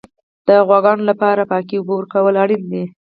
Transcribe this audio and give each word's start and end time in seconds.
د 0.47 0.49
غواګانو 0.67 1.03
لپاره 1.11 1.41
پاکې 1.51 1.75
اوبه 1.77 1.93
ورکول 1.95 2.35
اړین 2.43 2.63
دي. 2.71 2.83